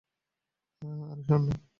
[0.81, 1.55] আরে, সর না!